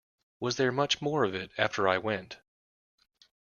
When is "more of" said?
0.99-1.35